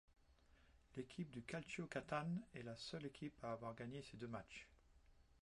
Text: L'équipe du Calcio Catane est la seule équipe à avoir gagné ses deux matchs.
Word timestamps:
L'équipe 0.95 1.29
du 1.29 1.43
Calcio 1.43 1.85
Catane 1.85 2.41
est 2.55 2.63
la 2.63 2.75
seule 2.75 3.05
équipe 3.05 3.37
à 3.43 3.51
avoir 3.51 3.75
gagné 3.75 4.01
ses 4.01 4.17
deux 4.17 4.27
matchs. 4.27 4.65